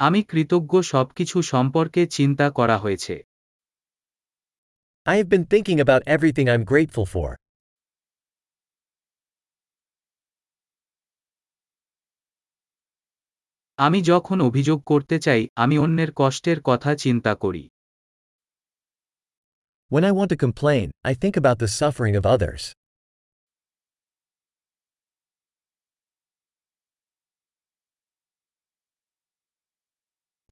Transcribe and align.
আমি 0.00 0.20
কৃতজ্ঞ 0.22 0.72
সবকিছু 0.82 1.36
সম্পর্কে 1.42 2.02
চিন্তা 2.06 2.46
করা 2.50 2.76
হয়েছে 2.78 3.16
I 5.06 5.14
have 5.16 5.30
been 5.34 5.46
thinking 5.52 5.78
about 5.80 6.02
everything 6.06 6.46
I'm 6.48 6.64
grateful 6.72 7.06
for. 7.14 7.28
আমি 13.78 13.98
যখন 14.02 14.40
অভিযোগ 14.40 14.78
করতে 14.84 15.16
চাই 15.20 15.42
আমি 15.54 15.76
অন্যের 15.78 16.10
কষ্টের 16.16 16.58
কথা 16.64 16.90
চিন্তা 16.96 17.32
করি 17.34 17.64
When 19.90 20.04
I 20.04 20.12
want 20.18 20.28
to 20.30 20.38
complain, 20.46 20.86
I 21.04 21.12
think 21.14 21.34
about 21.36 21.58
the 21.58 21.70
suffering 21.80 22.14
of 22.20 22.24
others. 22.26 22.62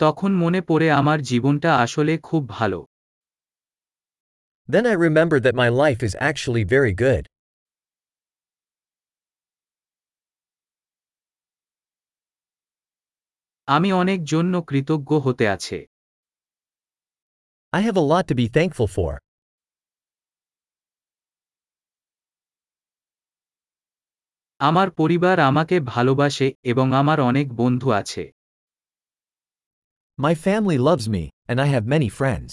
তখন 0.00 0.30
মনে 0.34 0.60
পড়ে 0.60 0.88
আমার 0.90 1.18
জীবনটা 1.20 1.70
আসলে 1.84 2.12
খুব 2.28 2.42
ভালো 2.48 2.80
Then 4.68 4.84
I 4.86 4.94
remember 5.08 5.38
that 5.40 5.54
my 5.54 5.68
life 5.84 6.00
is 6.02 6.14
actually 6.30 6.64
very 6.76 6.94
good. 7.04 7.24
আমি 13.68 13.90
অনেক 13.92 14.20
জন্য 14.24 14.54
কৃতজ্ঞ 14.70 15.10
হতে 15.26 15.44
আছে 15.48 15.78
I 17.72 17.80
have 17.80 17.96
a 17.96 18.06
lot 18.12 18.24
to 18.28 18.34
be 18.34 18.46
thankful 18.48 18.88
for. 18.96 19.12
আমার 24.60 24.88
পরিবার 24.90 25.36
আমাকে 25.40 25.76
ভালোবাসে 25.80 26.48
এবং 26.62 26.86
আমার 26.94 27.18
অনেক 27.20 27.46
বন্ধু 27.52 27.88
আছে 27.92 28.24
My 30.19 30.35
family 30.35 30.77
loves 30.77 31.09
me, 31.09 31.23
and 31.49 31.59
I 31.59 31.65
have 31.65 31.85
many 31.87 32.09
friends. 32.09 32.51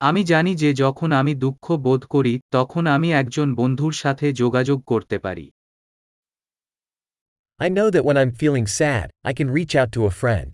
আমি 0.00 0.22
জানি 0.24 0.52
যে 0.54 0.70
যখন 0.74 1.12
আমি 1.12 1.32
দুঃখ 1.34 1.66
বোধ 1.76 2.02
করি 2.06 2.34
তখন 2.50 2.84
আমি 2.86 3.08
একজন 3.12 3.48
বন্ধুর 3.54 3.92
সাথে 3.92 4.26
যোগাযোগ 4.32 4.78
করতে 4.86 5.16
পারি 5.18 5.46
I 7.60 7.68
know 7.76 7.88
that 7.94 8.04
when 8.08 8.16
I'm 8.20 8.32
feeling 8.42 8.66
sad, 8.80 9.06
I 9.30 9.32
can 9.38 9.48
reach 9.58 9.74
out 9.80 9.90
to 9.96 10.00
a 10.10 10.12
friend. 10.22 10.50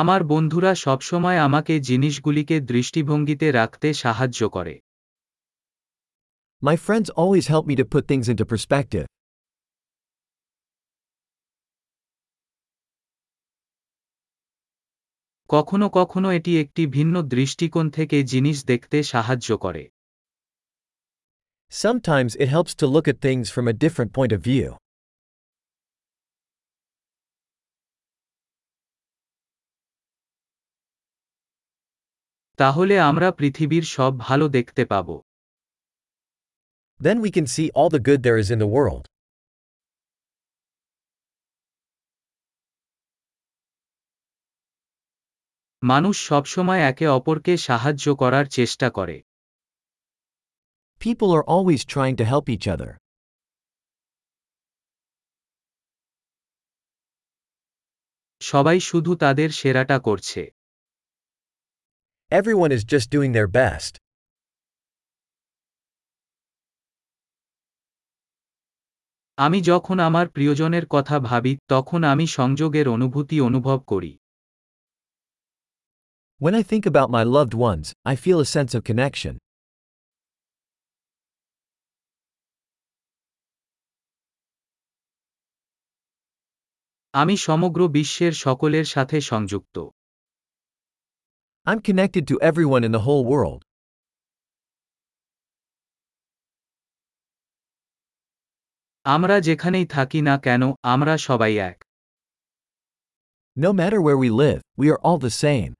আমার 0.00 0.20
বন্ধুরা 0.24 0.72
সবসময় 0.74 1.38
আমাকে 1.38 1.74
জিনিসগুলিকে 1.80 2.56
দৃষ্টিভঙ্গিতে 2.60 3.46
রাখতে 3.52 3.88
সাহায্য 3.94 4.40
করে 4.48 4.74
My 6.62 6.76
friends 6.76 7.08
always 7.22 7.46
help 7.46 7.64
me 7.66 7.74
to 7.76 7.86
put 7.94 8.04
things 8.08 8.26
into 8.28 8.44
perspective. 8.44 9.06
কখনো 15.50 15.86
কখনো 15.88 16.28
এটি 16.30 16.52
একটি 16.60 16.82
ভিন্ন 16.86 17.14
দৃষ্টিকোণ 17.34 17.86
থেকে 17.90 18.16
জিনিস 18.22 18.58
দেখতে 18.64 18.98
সাহায্য 19.02 19.48
করে 19.58 19.82
Sometimes 21.72 22.30
it 22.42 22.48
helps 22.48 22.72
to 22.80 22.86
look 22.94 23.06
at 23.08 23.18
things 23.26 23.46
from 23.54 23.66
a 23.68 23.78
different 23.84 24.10
point 24.12 24.32
of 24.32 24.40
view. 24.50 24.68
তাহলে 32.58 32.94
আমরা 33.00 33.28
পৃথিবীর 33.38 33.84
সব 33.96 34.12
ভালো 34.18 34.46
দেখতে 34.48 34.82
পাব 34.92 35.08
Then 37.00 37.16
we 37.20 37.30
can 37.30 37.46
see 37.46 37.66
all 37.78 37.90
the 37.90 38.02
good 38.08 38.20
there 38.22 38.38
is 38.42 38.50
in 38.50 38.60
the 38.64 38.70
world. 38.76 39.04
মানুষ 45.82 46.16
সবসময় 46.28 46.82
একে 46.90 47.06
অপরকে 47.08 47.52
সাহায্য 47.68 48.06
করার 48.16 48.46
চেষ্টা 48.48 48.88
করে 48.90 49.16
People 51.00 51.30
are 51.36 51.46
always 51.46 51.82
trying 51.84 52.16
to 52.16 52.24
help 52.24 52.46
each 52.48 52.66
other. 52.74 52.90
সবাই 58.40 58.78
শুধু 58.80 59.12
তাদের 59.16 59.48
সেরাটা 59.50 59.96
করছে 59.98 60.42
Everyone 62.32 62.72
is 62.72 62.82
just 62.84 63.08
doing 63.08 63.30
their 63.32 63.46
best. 63.48 63.98
আমি 69.38 69.58
যখন 69.62 69.96
আমার 69.98 70.26
প্রিয়জনের 70.28 70.84
কথা 70.90 71.16
ভাবি 71.20 71.52
তখন 71.68 72.00
আমি 72.04 72.26
সংযোগের 72.26 72.86
অনুভূতি 72.88 73.36
অনুভব 73.40 73.78
করি 73.86 74.12
When 76.40 76.54
I 76.60 76.62
think 76.62 76.84
about 76.86 77.08
my 77.10 77.24
loved 77.36 77.54
ones, 77.70 77.86
I 78.12 78.14
feel 78.16 78.38
a 78.40 78.48
sense 78.56 78.72
of 78.74 78.82
connection. 78.90 79.34
আমি 87.14 87.34
সমগ্র 87.36 87.80
বিশ্বের 87.88 88.32
সকলের 88.44 88.84
সাথে 88.84 89.20
সংযুক্ত 89.20 89.76
I'm 91.65 91.79
connected 91.79 92.27
to 92.29 92.41
everyone 92.41 92.83
in 92.83 92.91
the 92.91 93.03
whole 93.07 93.23
world. 93.23 93.61
আমরা 99.05 99.35
যেখানেই 99.47 99.85
থাকি 99.95 100.19
না 100.27 100.35
কেন 100.45 100.63
আমরা 100.93 101.13
সবাই 101.27 101.53
এক 101.69 101.77
No 103.57 103.71
matter 103.79 103.99
where 104.05 104.19
we 104.23 104.29
live, 104.43 104.61
we 104.79 104.87
are 104.93 105.01
all 105.07 105.19
the 105.27 105.33
same. 105.45 105.71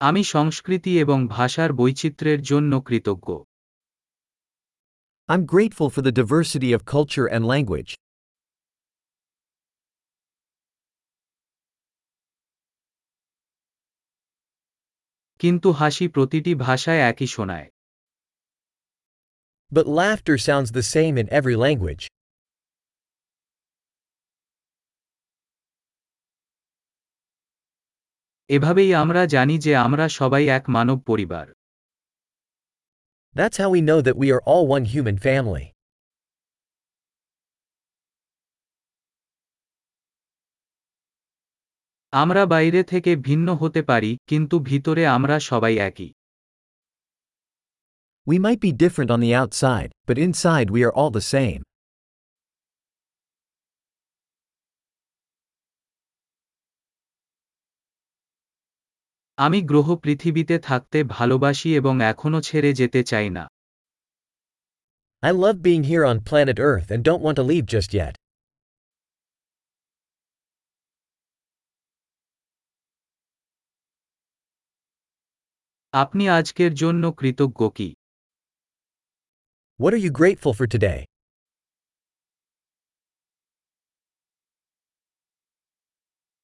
আমি 0.00 0.22
সংস্কৃতি 0.34 0.92
এবং 1.04 1.18
ভাষার 1.36 1.70
বৈচিত্র্যের 1.80 2.40
জন্য 2.50 2.72
কৃতজ্ঞ 2.88 3.28
I'm 5.28 5.44
grateful 5.54 5.88
for 5.94 6.02
the 6.06 6.14
diversity 6.20 6.70
of 6.76 6.80
culture 6.94 7.28
and 7.34 7.42
language. 7.54 7.90
কিন্তু 15.39 15.69
হাসি 15.71 16.05
প্রতিটি 16.07 16.51
ভাষায় 16.65 17.01
একই 17.11 17.27
শোনায় 17.35 17.67
But 19.71 19.85
laughter 19.99 20.37
sounds 20.37 20.71
the 20.71 20.85
same 20.95 21.15
in 21.21 21.27
every 21.39 21.55
language. 21.65 22.03
এভাবেই 28.49 28.91
আমরা 28.93 29.21
জানি 29.35 29.55
যে 29.65 29.71
আমরা 29.85 30.05
সবাই 30.19 30.43
এক 30.57 30.63
মানব 30.75 30.97
পরিবার 31.09 31.45
That's 33.35 33.57
how 33.61 33.69
we 33.75 33.81
know 33.81 33.99
that 34.01 34.17
we 34.21 34.27
are 34.35 34.43
all 34.51 34.65
one 34.77 34.85
human 34.85 35.17
family. 35.27 35.65
আমরা 42.13 42.43
বাইরে 42.45 42.81
থেকে 42.83 43.11
ভিন্ন 43.27 43.47
হতে 43.55 43.81
পারি 43.81 44.11
কিন্তু 44.27 44.55
ভিতরে 44.59 45.03
আমরা 45.07 45.35
সবাই 45.49 45.75
একই 45.89 46.09
We 48.27 48.37
might 48.37 48.59
be 48.59 48.71
different 48.73 49.09
on 49.11 49.21
the 49.21 49.33
outside, 49.41 49.89
but 50.07 50.17
inside 50.17 50.67
we 50.69 50.81
are 50.83 50.93
all 50.93 51.11
the 51.11 51.25
same. 51.35 51.61
আমি 59.37 59.59
গ্রহ 59.61 59.87
পৃথিবীতে 59.95 60.55
থাকতে 60.59 60.97
ভালোবাসি 61.15 61.69
এবং 61.75 61.93
এখনও 62.11 62.39
ছেড়ে 62.41 62.71
যেতে 62.73 63.01
চাই 63.03 63.29
না 63.29 63.43
I 65.23 65.31
love 65.33 65.57
being 65.61 65.83
here 65.83 66.05
on 66.11 66.17
planet 66.29 66.57
Earth 66.61 66.89
and 66.93 67.01
don't 67.03 67.23
want 67.25 67.37
to 67.39 67.45
leave 67.51 67.65
just 67.75 67.91
yet. 67.93 68.15
আপনি 75.94 76.24
আজকের 76.28 76.72
জন্য 76.74 77.04
কৃতজ্ঞ 77.18 77.60
কি 77.76 77.88
What 79.80 79.92
are 79.94 80.02
you 80.06 80.12
grateful 80.12 80.52
for 80.54 80.66
today? 80.66 81.00